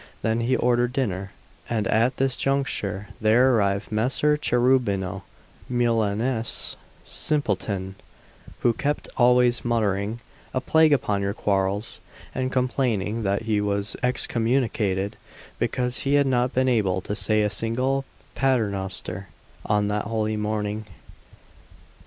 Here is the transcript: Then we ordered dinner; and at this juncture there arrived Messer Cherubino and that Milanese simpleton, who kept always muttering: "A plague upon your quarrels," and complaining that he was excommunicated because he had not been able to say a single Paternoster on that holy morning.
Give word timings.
Then 0.23 0.39
we 0.39 0.55
ordered 0.55 0.93
dinner; 0.93 1.31
and 1.69 1.85
at 1.87 2.17
this 2.17 2.35
juncture 2.35 3.09
there 3.21 3.53
arrived 3.53 3.91
Messer 3.91 4.35
Cherubino 4.35 4.89
and 4.89 5.03
that 5.21 5.21
Milanese 5.69 6.75
simpleton, 7.05 7.93
who 8.61 8.73
kept 8.73 9.07
always 9.15 9.63
muttering: 9.63 10.19
"A 10.55 10.59
plague 10.59 10.91
upon 10.91 11.21
your 11.21 11.35
quarrels," 11.35 11.99
and 12.33 12.51
complaining 12.51 13.21
that 13.21 13.43
he 13.43 13.61
was 13.61 13.95
excommunicated 14.01 15.17
because 15.59 15.99
he 15.99 16.15
had 16.15 16.25
not 16.25 16.51
been 16.51 16.67
able 16.67 17.01
to 17.01 17.15
say 17.15 17.43
a 17.43 17.49
single 17.51 18.03
Paternoster 18.33 19.27
on 19.67 19.87
that 19.89 20.05
holy 20.05 20.35
morning. 20.35 20.85